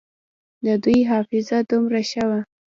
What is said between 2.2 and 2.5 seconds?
وه.